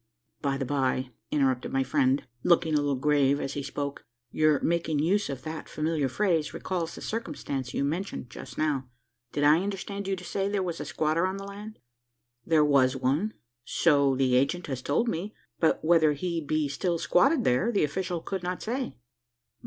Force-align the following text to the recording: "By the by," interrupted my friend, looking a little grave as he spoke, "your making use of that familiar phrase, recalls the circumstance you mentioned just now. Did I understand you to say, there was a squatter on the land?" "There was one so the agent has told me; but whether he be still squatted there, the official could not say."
"By 0.41 0.57
the 0.57 0.65
by," 0.65 1.11
interrupted 1.29 1.71
my 1.71 1.83
friend, 1.83 2.25
looking 2.43 2.73
a 2.73 2.77
little 2.77 2.95
grave 2.95 3.39
as 3.39 3.53
he 3.53 3.61
spoke, 3.61 4.03
"your 4.31 4.59
making 4.61 4.97
use 4.97 5.29
of 5.29 5.43
that 5.43 5.69
familiar 5.69 6.09
phrase, 6.09 6.55
recalls 6.55 6.95
the 6.95 7.01
circumstance 7.01 7.75
you 7.75 7.83
mentioned 7.83 8.31
just 8.31 8.57
now. 8.57 8.89
Did 9.31 9.43
I 9.43 9.61
understand 9.61 10.07
you 10.07 10.15
to 10.15 10.23
say, 10.23 10.49
there 10.49 10.63
was 10.63 10.79
a 10.79 10.85
squatter 10.85 11.27
on 11.27 11.37
the 11.37 11.43
land?" 11.45 11.77
"There 12.43 12.65
was 12.65 12.95
one 12.95 13.35
so 13.63 14.15
the 14.15 14.33
agent 14.35 14.65
has 14.65 14.81
told 14.81 15.07
me; 15.07 15.35
but 15.59 15.85
whether 15.85 16.13
he 16.13 16.41
be 16.41 16.67
still 16.67 16.97
squatted 16.97 17.43
there, 17.43 17.71
the 17.71 17.83
official 17.83 18.21
could 18.21 18.41
not 18.41 18.63
say." 18.63 18.95